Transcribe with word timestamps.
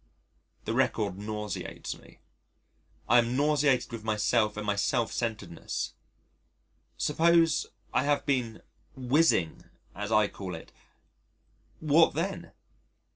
The 0.65 0.73
record 0.73 1.19
nauseates 1.19 1.95
me. 1.95 2.17
I 3.07 3.19
am 3.19 3.37
nauseated 3.37 3.91
with 3.91 4.03
myself 4.03 4.57
and 4.57 4.65
my 4.65 4.75
self 4.75 5.11
centredness.... 5.11 5.93
Suppose 6.97 7.67
I 7.93 8.01
have 8.05 8.25
been 8.25 8.63
"whizzing" 8.95 9.65
as 9.93 10.11
I 10.11 10.27
call 10.27 10.55
it 10.55 10.71
what 11.79 12.15
then? 12.15 12.51